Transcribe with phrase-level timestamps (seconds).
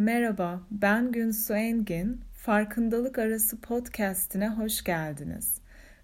[0.00, 2.20] Merhaba, ben Günsu Engin.
[2.34, 5.60] Farkındalık Arası podcast'ine hoş geldiniz.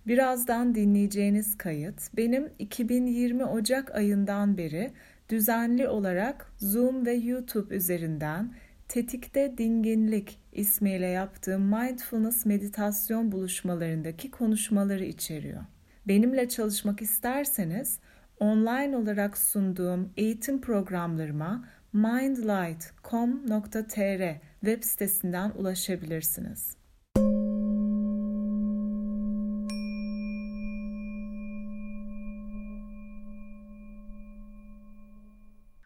[0.07, 4.93] Birazdan dinleyeceğiniz kayıt benim 2020 Ocak ayından beri
[5.29, 8.55] düzenli olarak Zoom ve YouTube üzerinden
[8.89, 15.63] Tetikte Dinginlik ismiyle yaptığım mindfulness meditasyon buluşmalarındaki konuşmaları içeriyor.
[16.09, 17.99] Benimle çalışmak isterseniz
[18.41, 21.65] online olarak sunduğum eğitim programlarıma
[21.97, 26.77] mindlight.com.tr web sitesinden ulaşabilirsiniz.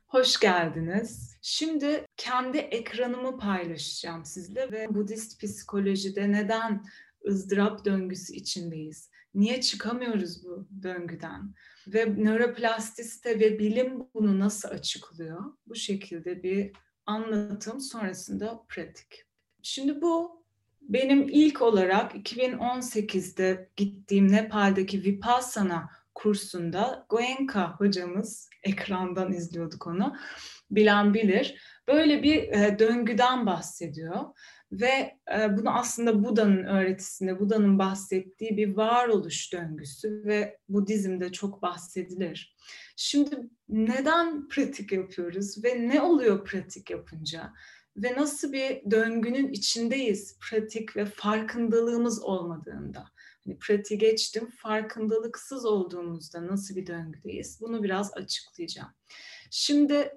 [0.07, 1.37] Hoş geldiniz.
[1.43, 6.85] Şimdi kendi ekranımı paylaşacağım sizle ve Budist psikolojide neden
[7.29, 9.11] ızdırap döngüsü içindeyiz?
[9.35, 11.55] Niye çıkamıyoruz bu döngüden?
[11.87, 15.45] Ve nöroplastisite ve bilim bunu nasıl açıklıyor?
[15.67, 16.73] Bu şekilde bir
[17.07, 19.25] anlatım sonrasında pratik.
[19.63, 20.45] Şimdi bu
[20.81, 30.17] benim ilk olarak 2018'de gittiğim Nepal'deki Vipassana kursunda Goenka hocamız ekrandan izliyorduk onu
[30.71, 31.63] bilen bilir.
[31.89, 34.25] Böyle bir e, döngüden bahsediyor
[34.73, 42.57] ve e, bunu aslında Buda'nın öğretisinde, Buda'nın bahsettiği bir varoluş döngüsü ve Budizm'de çok bahsedilir.
[42.97, 47.53] Şimdi neden pratik yapıyoruz ve ne oluyor pratik yapınca?
[47.97, 53.05] Ve nasıl bir döngünün içindeyiz pratik ve farkındalığımız olmadığında?
[53.45, 57.61] Hani pratik geçtim, farkındalıksız olduğumuzda nasıl bir döngüdeyiz?
[57.61, 58.91] Bunu biraz açıklayacağım.
[59.51, 60.13] Şimdi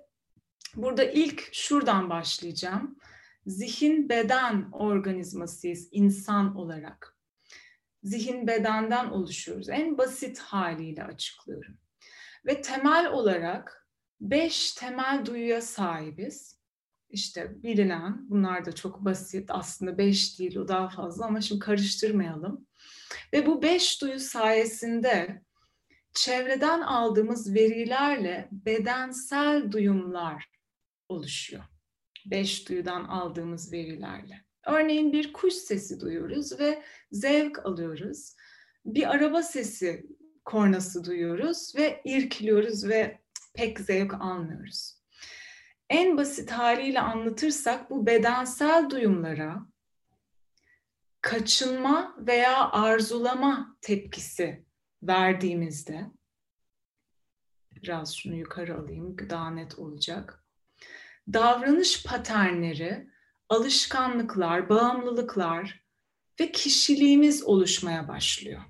[0.75, 2.97] burada ilk şuradan başlayacağım
[3.45, 7.17] zihin beden organizmasıyız insan olarak.
[8.03, 9.69] Zihin bedenden oluşuyoruz.
[9.69, 11.77] En basit haliyle açıklıyorum.
[12.45, 13.87] Ve temel olarak
[14.21, 16.59] beş temel duyuya sahibiz.
[17.09, 19.51] İşte bilinen, bunlar da çok basit.
[19.51, 22.67] Aslında beş değil, o daha fazla ama şimdi karıştırmayalım.
[23.33, 25.41] Ve bu beş duyu sayesinde
[26.13, 30.45] çevreden aldığımız verilerle bedensel duyumlar
[31.09, 31.63] oluşuyor
[32.25, 34.45] beş duyudan aldığımız verilerle.
[34.67, 38.35] Örneğin bir kuş sesi duyuyoruz ve zevk alıyoruz.
[38.85, 40.05] Bir araba sesi
[40.45, 43.21] kornası duyuyoruz ve irkiliyoruz ve
[43.53, 45.03] pek zevk almıyoruz.
[45.89, 49.65] En basit haliyle anlatırsak bu bedensel duyumlara
[51.21, 54.65] kaçınma veya arzulama tepkisi
[55.03, 56.11] verdiğimizde
[57.71, 60.42] biraz şunu yukarı alayım daha net olacak
[61.33, 63.07] davranış paternleri,
[63.49, 65.83] alışkanlıklar, bağımlılıklar
[66.39, 68.61] ve kişiliğimiz oluşmaya başlıyor.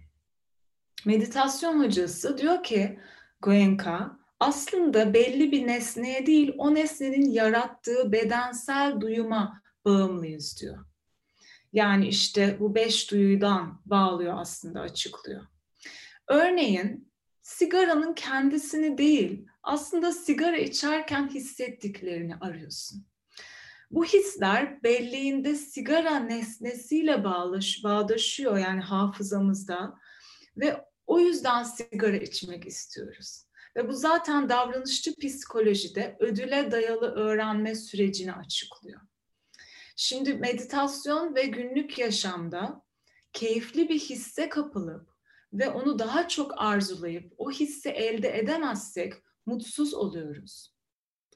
[1.06, 3.00] Meditasyon hocası diyor ki
[3.42, 10.86] Goenka aslında belli bir nesneye değil o nesnenin yarattığı bedensel duyuma bağımlıyız diyor.
[11.74, 15.46] Yani işte bu beş duyudan bağlıyor aslında açıklıyor.
[16.28, 23.06] Örneğin sigaranın kendisini değil aslında sigara içerken hissettiklerini arıyorsun.
[23.92, 29.94] Bu hisler belleğinde sigara nesnesiyle bağlaş, bağdaşıyor yani hafızamızda
[30.58, 33.46] ve o yüzden sigara içmek istiyoruz.
[33.76, 39.02] Ve bu zaten davranışçı psikolojide ödüle dayalı öğrenme sürecini açıklıyor.
[39.96, 42.82] Şimdi meditasyon ve günlük yaşamda
[43.34, 45.10] keyifli bir hisse kapılıp
[45.54, 49.14] ve onu daha çok arzulayıp o hissi elde edemezsek
[49.46, 50.74] mutsuz oluyoruz.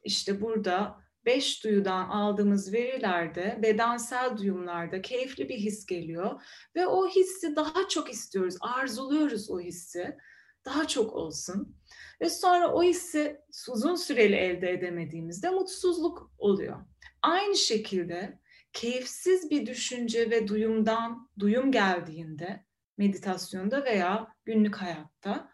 [0.03, 6.41] İşte burada beş duyudan aldığımız verilerde, bedensel duyumlarda keyifli bir his geliyor
[6.75, 10.17] ve o hissi daha çok istiyoruz, arzuluyoruz o hissi.
[10.65, 11.75] Daha çok olsun.
[12.21, 16.77] Ve sonra o hissi uzun süreli elde edemediğimizde mutsuzluk oluyor.
[17.21, 18.39] Aynı şekilde
[18.73, 22.65] keyifsiz bir düşünce ve duyumdan duyum geldiğinde
[22.97, 25.49] meditasyonda veya günlük hayatta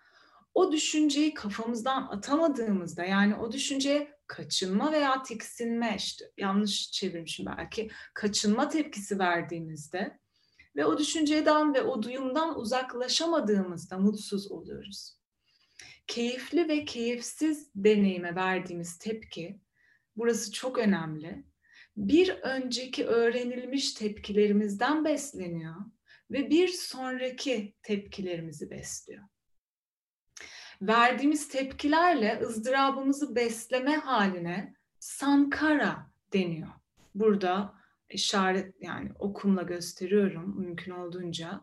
[0.54, 8.70] o düşünceyi kafamızdan atamadığımızda yani o düşünceye kaçınma veya tiksinme işte yanlış çevirmişim belki kaçınma
[8.70, 10.20] tepkisi verdiğimizde
[10.76, 15.18] ve o düşünceden ve o duyumdan uzaklaşamadığımızda mutsuz oluyoruz.
[16.08, 19.60] Keyifli ve keyifsiz deneyime verdiğimiz tepki
[20.16, 21.44] burası çok önemli.
[21.98, 25.76] Bir önceki öğrenilmiş tepkilerimizden besleniyor
[26.32, 29.24] ve bir sonraki tepkilerimizi besliyor
[30.88, 36.70] verdiğimiz tepkilerle ızdırabımızı besleme haline sankara deniyor.
[37.16, 37.74] Burada
[38.10, 41.62] işaret yani okumla gösteriyorum mümkün olduğunca.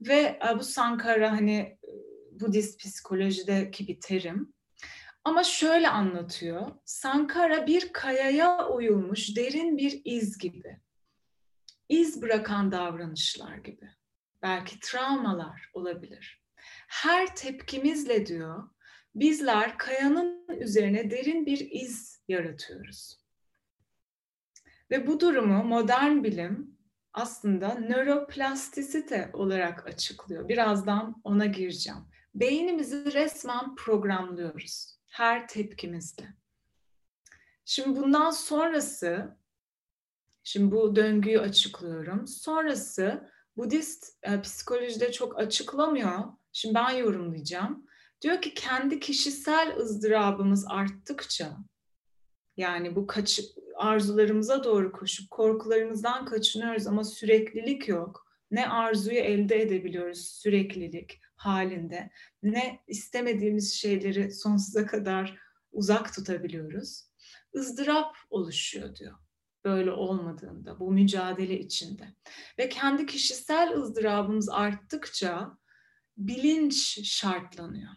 [0.00, 1.78] Ve e, bu sankara hani
[2.32, 4.52] Budist psikolojideki bir terim.
[5.24, 6.66] Ama şöyle anlatıyor.
[6.84, 10.80] Sankara bir kayaya oyulmuş derin bir iz gibi.
[11.88, 13.90] İz bırakan davranışlar gibi.
[14.42, 16.39] Belki travmalar olabilir.
[16.88, 18.68] Her tepkimizle diyor,
[19.14, 23.20] bizler kayanın üzerine derin bir iz yaratıyoruz.
[24.90, 26.78] Ve bu durumu modern bilim
[27.12, 30.48] aslında nöroplastisite olarak açıklıyor.
[30.48, 32.00] Birazdan ona gireceğim.
[32.34, 36.24] Beynimizi resmen programlıyoruz her tepkimizde.
[37.64, 39.36] Şimdi bundan sonrası,
[40.42, 42.26] şimdi bu döngüyü açıklıyorum.
[42.26, 46.24] Sonrası Budist e, psikolojide çok açıklamıyor.
[46.52, 47.86] Şimdi ben yorumlayacağım.
[48.22, 51.56] Diyor ki kendi kişisel ızdırabımız arttıkça
[52.56, 53.40] yani bu kaç,
[53.76, 58.26] arzularımıza doğru koşup korkularımızdan kaçınıyoruz ama süreklilik yok.
[58.50, 62.10] Ne arzuyu elde edebiliyoruz süreklilik halinde
[62.42, 65.38] ne istemediğimiz şeyleri sonsuza kadar
[65.72, 67.10] uzak tutabiliyoruz.
[67.56, 69.14] ızdırap oluşuyor diyor.
[69.64, 72.14] Böyle olmadığında, bu mücadele içinde.
[72.58, 75.58] Ve kendi kişisel ızdırabımız arttıkça
[76.28, 77.90] bilinç şartlanıyor.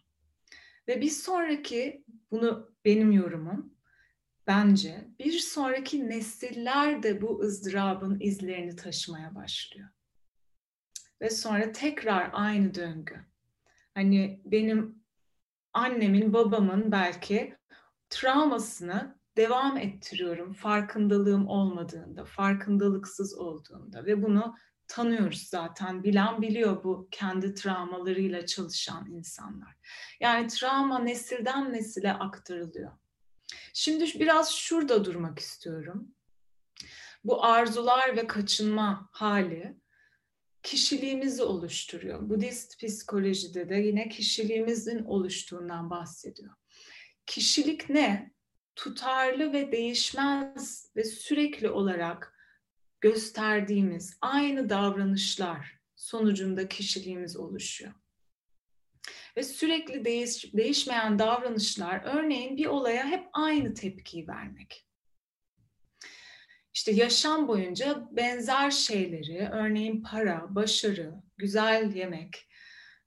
[0.87, 3.73] Ve bir sonraki, bunu benim yorumum,
[4.47, 9.89] bence bir sonraki nesiller de bu ızdırabın izlerini taşımaya başlıyor.
[11.21, 13.25] Ve sonra tekrar aynı döngü.
[13.93, 15.03] Hani benim
[15.73, 17.57] annemin, babamın belki
[18.09, 24.55] travmasını devam ettiriyorum farkındalığım olmadığında, farkındalıksız olduğunda ve bunu
[24.87, 26.03] tanıyoruz zaten.
[26.03, 29.75] Bilen biliyor bu kendi travmalarıyla çalışan insanlar.
[30.19, 32.91] Yani travma nesilden nesile aktarılıyor.
[33.73, 36.15] Şimdi biraz şurada durmak istiyorum.
[37.23, 39.77] Bu arzular ve kaçınma hali
[40.63, 42.29] kişiliğimizi oluşturuyor.
[42.29, 46.53] Budist psikolojide de yine kişiliğimizin oluştuğundan bahsediyor.
[47.25, 48.33] Kişilik ne?
[48.75, 52.33] Tutarlı ve değişmez ve sürekli olarak
[53.03, 57.93] gösterdiğimiz aynı davranışlar sonucunda kişiliğimiz oluşuyor.
[59.37, 64.87] Ve sürekli değiş, değişmeyen davranışlar örneğin bir olaya hep aynı tepkiyi vermek
[66.73, 72.47] işte yaşam boyunca benzer şeyleri, örneğin para, başarı, güzel yemek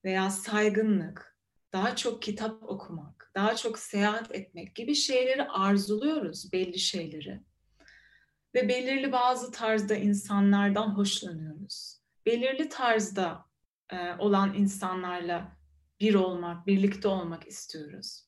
[0.04, 1.38] veya saygınlık,
[1.72, 7.40] daha çok kitap okumak, daha çok seyahat etmek gibi şeyleri arzuluyoruz, belli şeyleri.
[8.56, 12.00] Ve belirli bazı tarzda insanlardan hoşlanıyoruz.
[12.26, 13.44] Belirli tarzda
[13.92, 15.56] e, olan insanlarla
[16.00, 18.26] bir olmak, birlikte olmak istiyoruz.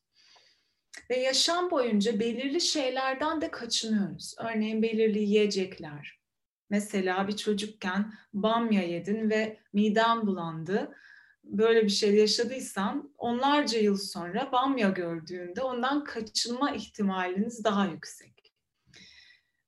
[1.11, 4.35] Ve yaşam boyunca belirli şeylerden de kaçınıyoruz.
[4.39, 6.19] Örneğin belirli yiyecekler.
[6.71, 10.95] Mesela bir çocukken bamya yedin ve miden bulandı.
[11.45, 18.38] Böyle bir şey yaşadıysan onlarca yıl sonra bamya gördüğünde ondan kaçınma ihtimaliniz daha yüksek.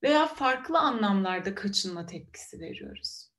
[0.02, 3.30] Veya farklı anlamlarda kaçınma tepkisi veriyoruz.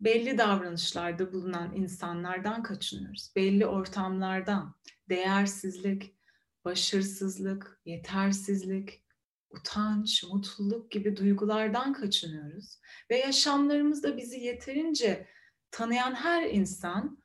[0.00, 3.32] Belli davranışlarda bulunan insanlardan kaçınıyoruz.
[3.36, 4.74] Belli ortamlardan,
[5.08, 6.16] değersizlik,
[6.64, 9.04] başarısızlık, yetersizlik,
[9.50, 12.80] utanç, mutluluk gibi duygulardan kaçınıyoruz.
[13.10, 15.26] Ve yaşamlarımızda bizi yeterince
[15.70, 17.22] tanıyan her insan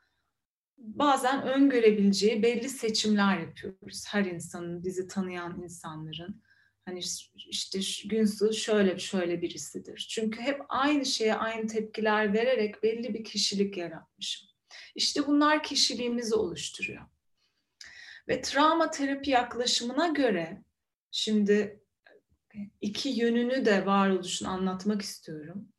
[0.78, 4.06] bazen öngörebileceği belli seçimler yapıyoruz.
[4.08, 6.42] Her insanın, bizi tanıyan insanların.
[6.86, 7.02] Hani
[7.36, 10.08] işte Günsu şöyle şöyle birisidir.
[10.10, 14.48] Çünkü hep aynı şeye aynı tepkiler vererek belli bir kişilik yaratmışım.
[14.96, 17.06] İşte bunlar kişiliğimizi oluşturuyor.
[18.28, 20.64] Ve travma terapi yaklaşımına göre
[21.12, 21.84] şimdi
[22.82, 25.70] iki yönünü de varoluşunu anlatmak istiyorum.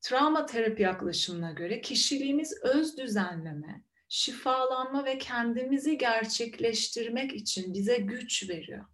[0.00, 8.84] Travma terapi yaklaşımına göre kişiliğimiz öz düzenleme, şifalanma ve kendimizi gerçekleştirmek için bize güç veriyor.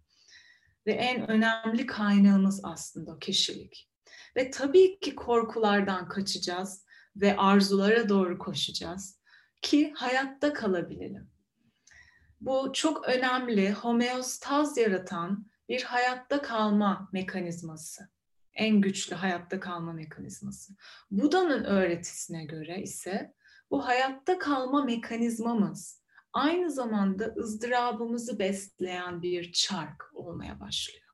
[0.87, 3.89] Ve en önemli kaynağımız aslında kişilik.
[4.35, 6.85] Ve tabii ki korkulardan kaçacağız
[7.15, 9.19] ve arzulara doğru koşacağız
[9.61, 11.29] ki hayatta kalabilelim.
[12.41, 18.09] Bu çok önemli homeostaz yaratan bir hayatta kalma mekanizması.
[18.53, 20.73] En güçlü hayatta kalma mekanizması.
[21.11, 23.33] Buda'nın öğretisine göre ise
[23.71, 26.02] bu hayatta kalma mekanizmamız
[26.33, 31.07] aynı zamanda ızdırabımızı besleyen bir çark olmaya başlıyor.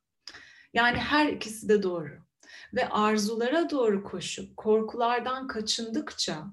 [0.73, 2.29] Yani her ikisi de doğru.
[2.73, 6.45] Ve arzulara doğru koşup korkulardan kaçındıkça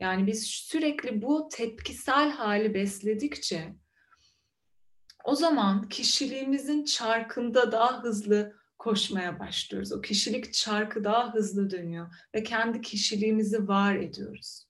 [0.00, 3.76] yani biz sürekli bu tepkisel hali besledikçe
[5.24, 9.92] o zaman kişiliğimizin çarkında daha hızlı koşmaya başlıyoruz.
[9.92, 14.65] O kişilik çarkı daha hızlı dönüyor ve kendi kişiliğimizi var ediyoruz.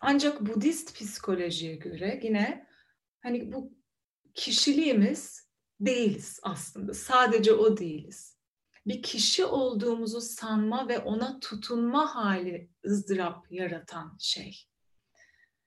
[0.00, 2.66] Ancak Budist psikolojiye göre yine
[3.20, 3.72] hani bu
[4.34, 5.48] kişiliğimiz
[5.80, 6.94] değiliz aslında.
[6.94, 8.36] Sadece o değiliz.
[8.86, 14.66] Bir kişi olduğumuzu sanma ve ona tutunma hali ızdırap yaratan şey.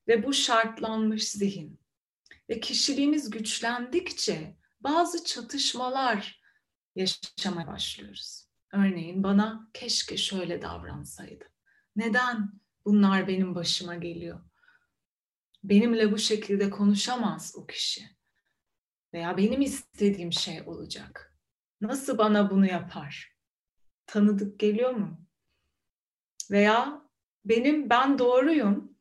[0.08, 1.80] Ve bu şartlanmış zihin.
[2.50, 6.42] Ve kişiliğimiz güçlendikçe bazı çatışmalar
[6.96, 8.50] yaşamaya başlıyoruz.
[8.74, 11.46] Örneğin bana keşke şöyle davransaydı.
[11.96, 12.52] Neden
[12.90, 14.40] bunlar benim başıma geliyor?
[15.64, 18.02] Benimle bu şekilde konuşamaz o kişi.
[19.14, 21.36] Veya benim istediğim şey olacak.
[21.82, 23.36] Nasıl bana bunu yapar?
[24.06, 25.26] Tanıdık geliyor mu?
[26.52, 27.02] Veya
[27.46, 28.98] benim ben doğruyum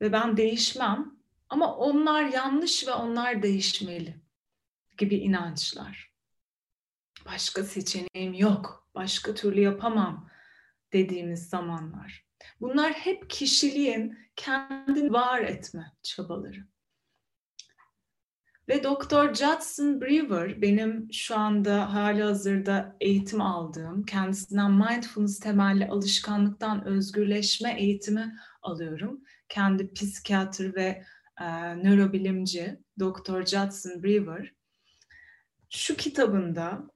[0.00, 1.18] ve ben değişmem
[1.48, 4.22] ama onlar yanlış ve onlar değişmeli
[4.98, 6.12] gibi inançlar.
[7.26, 10.30] Başka seçeneğim yok, başka türlü yapamam
[10.92, 12.27] dediğimiz zamanlar.
[12.60, 16.66] Bunlar hep kişiliğin kendini var etme çabaları.
[18.68, 26.84] Ve Doktor Judson Brewer benim şu anda hali hazırda eğitim aldığım, kendisinden mindfulness temelli alışkanlıktan
[26.84, 29.20] özgürleşme eğitimi alıyorum.
[29.48, 31.04] Kendi psikiyatr ve
[31.40, 31.44] e,
[31.76, 34.54] nörobilimci Doktor Judson Brewer
[35.70, 36.90] şu kitabında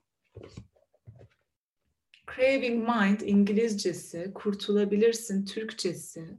[2.36, 6.38] Craving Mind İngilizcesi, Kurtulabilirsin Türkçesi.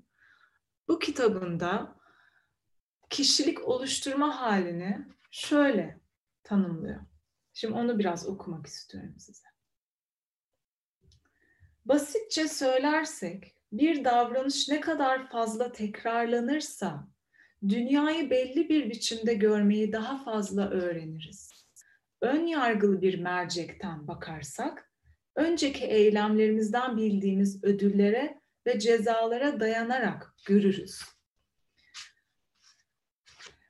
[0.88, 1.96] Bu kitabında
[3.10, 6.00] kişilik oluşturma halini şöyle
[6.44, 7.02] tanımlıyor.
[7.54, 9.48] Şimdi onu biraz okumak istiyorum size.
[11.86, 17.08] Basitçe söylersek bir davranış ne kadar fazla tekrarlanırsa
[17.70, 21.66] dünyayı belli bir biçimde görmeyi daha fazla öğreniriz.
[22.22, 24.93] Ön yargılı bir mercekten bakarsak
[25.36, 31.02] önceki eylemlerimizden bildiğimiz ödüllere ve cezalara dayanarak görürüz.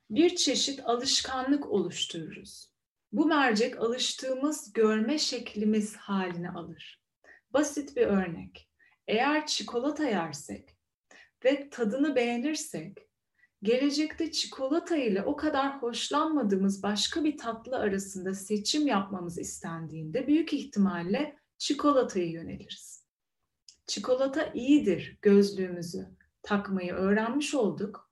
[0.09, 2.73] Bir çeşit alışkanlık oluştururuz.
[3.11, 7.03] Bu mercek alıştığımız görme şeklimiz haline alır.
[7.49, 8.69] Basit bir örnek.
[9.07, 10.69] Eğer çikolata yersek
[11.45, 12.97] ve tadını beğenirsek,
[13.63, 21.42] gelecekte çikolata ile o kadar hoşlanmadığımız başka bir tatlı arasında seçim yapmamız istendiğinde büyük ihtimalle
[21.63, 23.05] çikolataya yöneliriz.
[23.87, 26.07] Çikolata iyidir gözlüğümüzü
[26.41, 28.11] takmayı öğrenmiş olduk.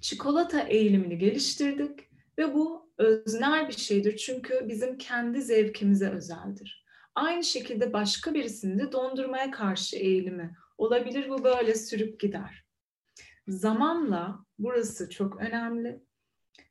[0.00, 6.84] Çikolata eğilimini geliştirdik ve bu öznel bir şeydir çünkü bizim kendi zevkimize özeldir.
[7.14, 11.28] Aynı şekilde başka birisinin de dondurmaya karşı eğilimi olabilir.
[11.28, 12.64] Bu böyle sürüp gider.
[13.48, 16.00] Zamanla, burası çok önemli,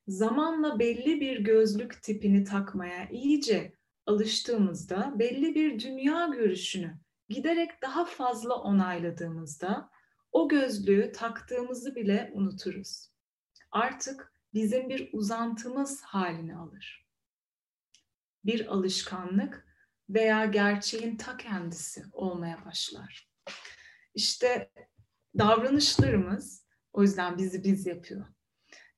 [0.08, 3.79] zamanla belli bir gözlük tipini takmaya iyice
[4.10, 7.00] alıştığımızda belli bir dünya görüşünü
[7.30, 9.90] giderek daha fazla onayladığımızda
[10.32, 13.10] o gözlüğü taktığımızı bile unuturuz.
[13.72, 17.08] Artık bizim bir uzantımız halini alır.
[18.46, 19.68] Bir alışkanlık
[20.10, 23.30] veya gerçeğin ta kendisi olmaya başlar.
[24.14, 24.72] İşte
[25.38, 28.26] davranışlarımız o yüzden bizi biz yapıyor.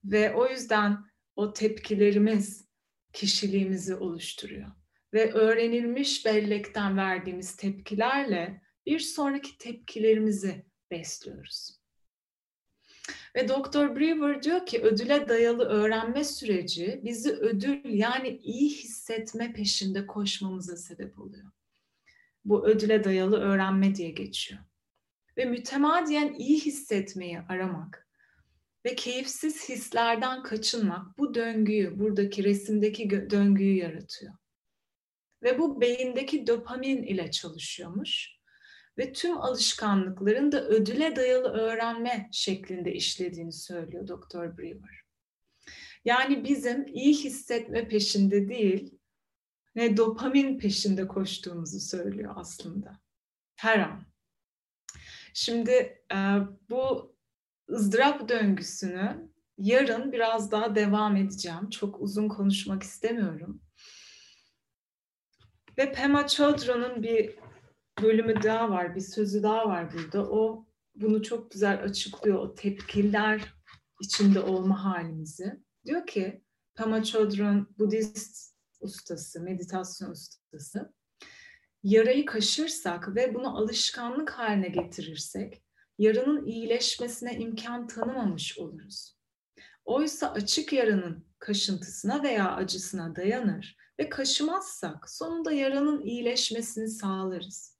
[0.03, 2.65] Ve o yüzden o tepkilerimiz
[3.13, 4.80] kişiliğimizi oluşturuyor
[5.13, 11.81] ve öğrenilmiş bellekten verdiğimiz tepkilerle bir sonraki tepkilerimizi besliyoruz.
[13.35, 20.07] Ve Doktor Brewer diyor ki ödüle dayalı öğrenme süreci bizi ödül yani iyi hissetme peşinde
[20.07, 21.51] koşmamıza sebep oluyor.
[22.45, 24.61] Bu ödüle dayalı öğrenme diye geçiyor.
[25.37, 28.07] Ve mütemadiyen iyi hissetmeyi aramak
[28.85, 34.33] ve keyifsiz hislerden kaçınmak bu döngüyü, buradaki resimdeki döngüyü yaratıyor.
[35.43, 38.41] Ve bu beyindeki dopamin ile çalışıyormuş.
[38.97, 45.01] Ve tüm alışkanlıkların da ödüle dayalı öğrenme şeklinde işlediğini söylüyor Doktor Brewer.
[46.05, 48.99] Yani bizim iyi hissetme peşinde değil,
[49.75, 52.99] ne dopamin peşinde koştuğumuzu söylüyor aslında.
[53.55, 54.05] Her an.
[55.33, 55.71] Şimdi
[56.13, 56.17] e,
[56.69, 57.15] bu
[57.69, 61.69] ızdırap döngüsünü yarın biraz daha devam edeceğim.
[61.69, 63.61] Çok uzun konuşmak istemiyorum.
[65.77, 67.35] Ve Pema Chodra'nın bir
[68.01, 70.31] bölümü daha var, bir sözü daha var burada.
[70.31, 72.39] O bunu çok güzel açıklıyor.
[72.39, 73.53] O tepkiler
[74.01, 75.59] içinde olma halimizi.
[75.85, 76.43] Diyor ki
[76.75, 80.93] Pema Chodron Budist ustası, meditasyon ustası.
[81.83, 85.63] Yarayı kaşırsak ve bunu alışkanlık haline getirirsek
[85.97, 89.17] yaranın iyileşmesine imkan tanımamış oluruz.
[89.85, 97.77] Oysa açık yaranın kaşıntısına veya acısına dayanır ve kaşımazsak sonunda yaranın iyileşmesini sağlarız.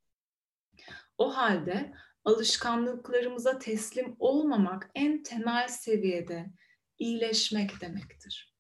[1.18, 1.94] O halde
[2.26, 6.46] alışkanlıklarımıza teslim olmamak en temel seviyede
[7.00, 8.56] iyileşmek demektir.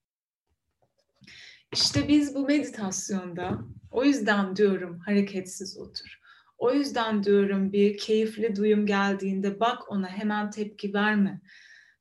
[1.74, 3.60] İşte biz bu meditasyonda
[3.91, 6.20] o yüzden diyorum hareketsiz otur.
[6.58, 11.41] O yüzden diyorum bir keyifli duyum geldiğinde bak ona hemen tepki verme.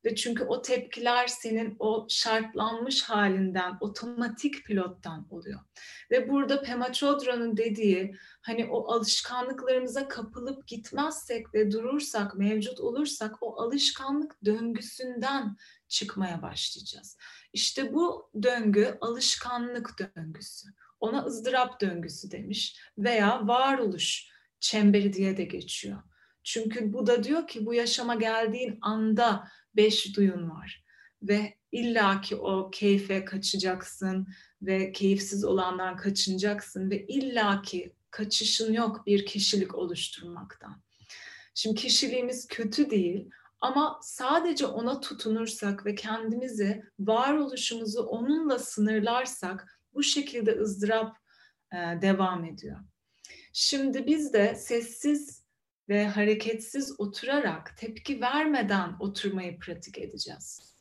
[0.04, 5.60] Ve çünkü o tepkiler senin o şartlanmış halinden, otomatik pilottan oluyor.
[6.10, 13.62] Ve burada Pema Chodra'nın dediği hani o alışkanlıklarımıza kapılıp gitmezsek ve durursak, mevcut olursak o
[13.62, 15.56] alışkanlık döngüsünden
[15.88, 17.16] çıkmaya başlayacağız.
[17.52, 20.68] İşte bu döngü alışkanlık döngüsü.
[21.00, 24.30] Ona ızdırap döngüsü demiş veya varoluş
[24.60, 26.02] çemberi diye de geçiyor.
[26.42, 30.84] Çünkü bu da diyor ki bu yaşama geldiğin anda beş duyun var
[31.22, 34.28] ve illaki o keyfe kaçacaksın
[34.62, 40.82] ve keyifsiz olandan kaçınacaksın ve illaki kaçışın yok bir kişilik oluşturmaktan.
[41.54, 50.58] Şimdi kişiliğimiz kötü değil ama sadece ona tutunursak ve kendimizi, varoluşumuzu onunla sınırlarsak bu şekilde
[50.58, 51.16] ızdırap
[52.02, 52.80] devam ediyor.
[53.52, 55.39] Şimdi biz de sessiz
[55.90, 60.76] ve hareketsiz oturarak tepki vermeden oturmayı pratik edeceğiz.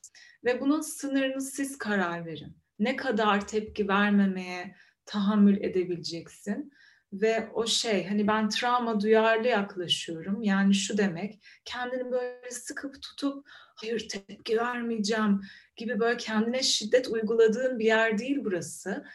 [0.45, 2.57] Ve bunun sınırını siz karar verin.
[2.79, 4.75] Ne kadar tepki vermemeye
[5.05, 6.73] tahammül edebileceksin
[7.13, 10.41] ve o şey hani ben travma duyarlı yaklaşıyorum.
[10.41, 15.41] Yani şu demek kendini böyle sıkıp tutup hayır tepki vermeyeceğim
[15.75, 19.05] gibi böyle kendine şiddet uyguladığın bir yer değil burası.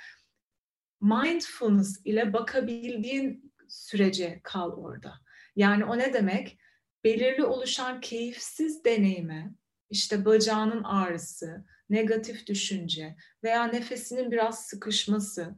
[1.00, 5.23] Mindfulness ile bakabildiğin sürece kal orada.
[5.56, 6.58] Yani o ne demek?
[7.04, 9.54] Belirli oluşan keyifsiz deneyime,
[9.90, 15.54] işte bacağının ağrısı, negatif düşünce veya nefesinin biraz sıkışması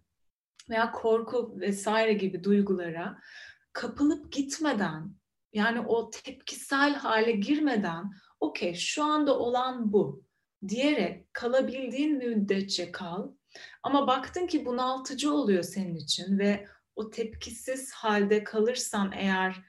[0.70, 3.18] veya korku vesaire gibi duygulara
[3.72, 5.14] kapılıp gitmeden
[5.52, 8.10] yani o tepkisel hale girmeden
[8.40, 10.24] okey şu anda olan bu
[10.68, 13.28] diyerek kalabildiğin müddetçe kal.
[13.82, 19.64] Ama baktın ki bunaltıcı oluyor senin için ve o tepkisiz halde kalırsan eğer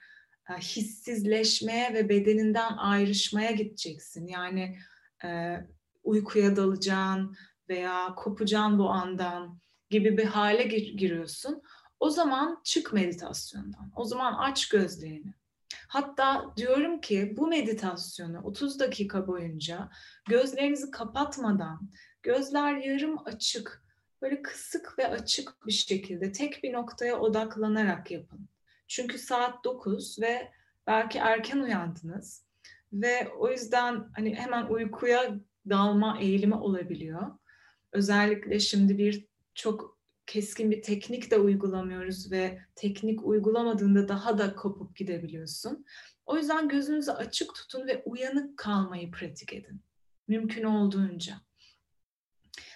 [0.55, 4.27] hissizleşmeye ve bedeninden ayrışmaya gideceksin.
[4.27, 4.77] Yani
[5.23, 5.57] e,
[6.03, 7.35] uykuya dalacaksın
[7.69, 11.61] veya kopacaksın bu andan gibi bir hale giriyorsun.
[11.99, 13.91] O zaman çık meditasyondan.
[13.95, 15.33] O zaman aç gözlerini.
[15.87, 19.89] Hatta diyorum ki bu meditasyonu 30 dakika boyunca
[20.29, 21.89] gözlerinizi kapatmadan,
[22.23, 23.83] gözler yarım açık,
[24.21, 28.49] böyle kısık ve açık bir şekilde tek bir noktaya odaklanarak yapın.
[28.87, 30.51] Çünkü saat 9 ve
[30.87, 32.45] belki erken uyandınız
[32.93, 35.35] ve o yüzden hani hemen uykuya
[35.69, 37.21] dalma eğilimi olabiliyor.
[37.91, 44.95] Özellikle şimdi bir çok keskin bir teknik de uygulamıyoruz ve teknik uygulamadığında daha da kopup
[44.95, 45.85] gidebiliyorsun.
[46.25, 49.81] O yüzden gözünüzü açık tutun ve uyanık kalmayı pratik edin.
[50.27, 51.35] Mümkün olduğunca.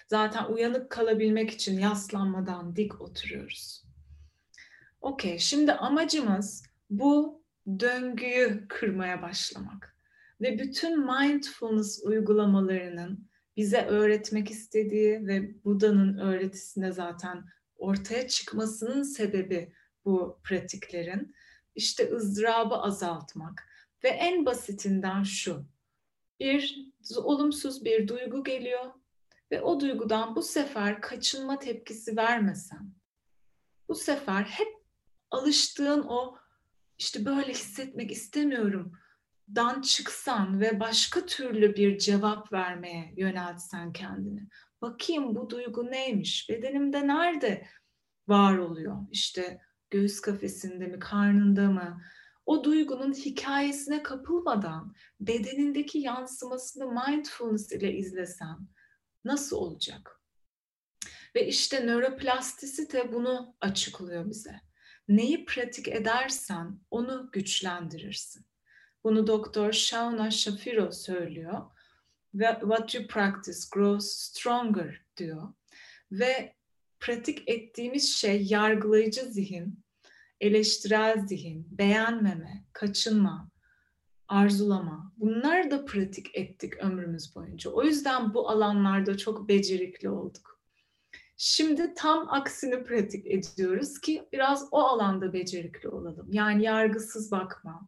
[0.08, 3.81] Zaten uyanık kalabilmek için yaslanmadan dik oturuyoruz.
[5.02, 7.42] Okey, şimdi amacımız bu
[7.80, 9.96] döngüyü kırmaya başlamak.
[10.40, 17.44] Ve bütün mindfulness uygulamalarının bize öğretmek istediği ve Buda'nın öğretisinde zaten
[17.76, 19.72] ortaya çıkmasının sebebi
[20.04, 21.34] bu pratiklerin
[21.74, 23.68] işte ızdırabı azaltmak
[24.04, 25.64] ve en basitinden şu
[26.40, 28.92] bir olumsuz bir duygu geliyor
[29.50, 32.92] ve o duygudan bu sefer kaçınma tepkisi vermesen
[33.88, 34.71] bu sefer hep
[35.32, 36.36] alıştığın o
[36.98, 38.92] işte böyle hissetmek istemiyorum
[39.54, 44.48] dan çıksan ve başka türlü bir cevap vermeye yöneltsen kendini.
[44.82, 46.48] Bakayım bu duygu neymiş?
[46.50, 47.66] Bedenimde nerede
[48.28, 48.96] var oluyor?
[49.10, 52.02] İşte göğüs kafesinde mi, karnında mı?
[52.46, 58.58] O duygunun hikayesine kapılmadan bedenindeki yansımasını mindfulness ile izlesen
[59.24, 60.20] nasıl olacak?
[61.34, 64.60] Ve işte nöroplastisite bunu açıklıyor bize.
[65.08, 68.46] Neyi pratik edersen onu güçlendirirsin.
[69.04, 71.62] Bunu Doktor Shauna Shapiro söylüyor.
[72.60, 75.52] What you practice grows stronger diyor.
[76.12, 76.54] Ve
[77.00, 79.84] pratik ettiğimiz şey yargılayıcı zihin,
[80.40, 83.50] eleştirel zihin, beğenmeme, kaçınma,
[84.28, 85.12] arzulama.
[85.16, 87.70] Bunları da pratik ettik ömrümüz boyunca.
[87.70, 90.51] O yüzden bu alanlarda çok becerikli olduk.
[91.44, 96.28] Şimdi tam aksini pratik ediyoruz ki biraz o alanda becerikli olalım.
[96.32, 97.86] Yani yargısız bakma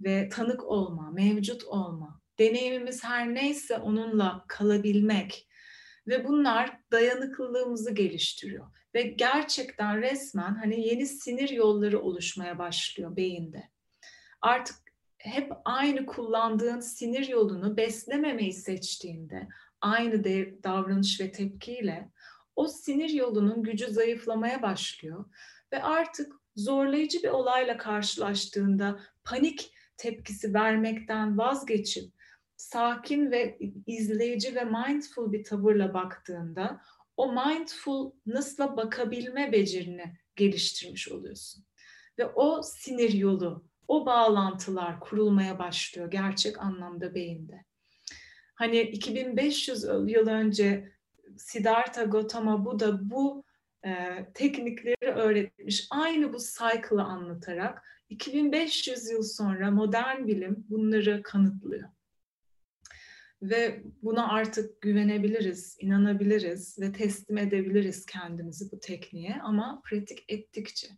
[0.00, 2.20] ve tanık olma, mevcut olma.
[2.38, 5.48] Deneyimimiz her neyse onunla kalabilmek
[6.06, 13.68] ve bunlar dayanıklılığımızı geliştiriyor ve gerçekten resmen hani yeni sinir yolları oluşmaya başlıyor beyinde.
[14.40, 14.76] Artık
[15.18, 19.48] hep aynı kullandığın sinir yolunu beslememeyi seçtiğinde
[19.80, 20.24] aynı
[20.64, 22.10] davranış ve tepkiyle
[22.58, 25.24] o sinir yolunun gücü zayıflamaya başlıyor
[25.72, 32.12] ve artık zorlayıcı bir olayla karşılaştığında panik tepkisi vermekten vazgeçip
[32.56, 36.80] sakin ve izleyici ve mindful bir tavırla baktığında
[37.16, 41.64] o mindful nasıl bakabilme becerini geliştirmiş oluyorsun.
[42.18, 47.64] Ve o sinir yolu, o bağlantılar kurulmaya başlıyor gerçek anlamda beyinde.
[48.54, 50.97] Hani 2500 yıl önce
[51.38, 53.44] Siddhartha Gautama Buddha bu
[53.84, 53.90] e,
[54.34, 55.86] teknikleri öğretmiş.
[55.90, 61.88] Aynı bu cycle'ı anlatarak 2500 yıl sonra modern bilim bunları kanıtlıyor.
[63.42, 70.88] Ve buna artık güvenebiliriz, inanabiliriz ve teslim edebiliriz kendimizi bu tekniğe ama pratik ettikçe.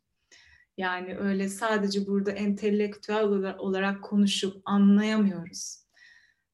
[0.77, 3.25] Yani öyle sadece burada entelektüel
[3.59, 5.80] olarak konuşup anlayamıyoruz.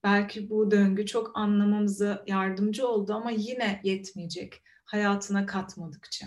[0.04, 6.26] Belki bu döngü çok anlamamıza yardımcı oldu ama yine yetmeyecek hayatına katmadıkça.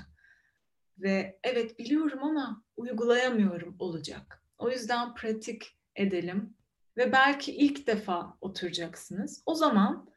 [0.97, 4.43] Ve evet biliyorum ama uygulayamıyorum olacak.
[4.57, 6.53] O yüzden pratik edelim
[6.97, 9.43] ve belki ilk defa oturacaksınız.
[9.45, 10.09] O zaman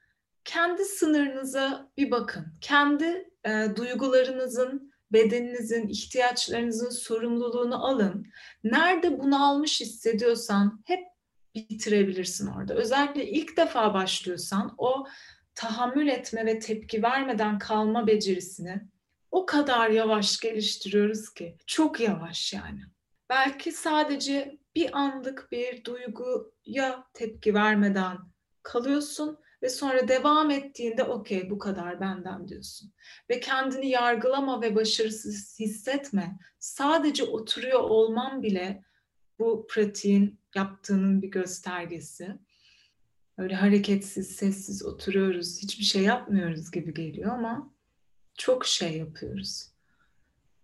[0.44, 2.46] kendi sınırınıza bir bakın.
[2.60, 8.26] Kendi e, duygularınızın, bedeninizin, ihtiyaçlarınızın sorumluluğunu alın.
[8.64, 11.11] Nerede bunu almış hissediyorsan hep
[11.54, 12.74] bitirebilirsin orada.
[12.74, 15.06] Özellikle ilk defa başlıyorsan o
[15.54, 18.82] tahammül etme ve tepki vermeden kalma becerisini
[19.30, 21.56] o kadar yavaş geliştiriyoruz ki.
[21.66, 22.80] Çok yavaş yani.
[23.30, 28.18] Belki sadece bir anlık bir duyguya tepki vermeden
[28.62, 32.92] kalıyorsun ve sonra devam ettiğinde okey bu kadar benden diyorsun.
[33.30, 36.38] Ve kendini yargılama ve başarısız hissetme.
[36.58, 38.82] Sadece oturuyor olman bile
[39.38, 42.38] bu pratiğin yaptığının bir göstergesi.
[43.38, 47.70] Öyle hareketsiz, sessiz oturuyoruz, hiçbir şey yapmıyoruz gibi geliyor ama
[48.38, 49.68] çok şey yapıyoruz.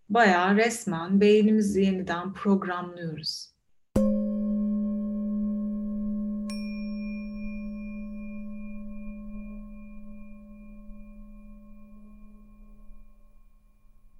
[0.09, 3.49] Bayağı resmen beynimizi yeniden programlıyoruz.